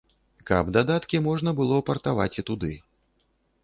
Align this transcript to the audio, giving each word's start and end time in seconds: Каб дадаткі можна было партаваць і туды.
Каб 0.47 0.71
дадаткі 0.77 1.23
можна 1.27 1.55
было 1.61 1.79
партаваць 1.93 2.31
і 2.41 2.49
туды. 2.53 2.77